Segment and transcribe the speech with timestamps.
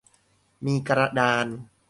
[0.65, 1.45] มีกระดาน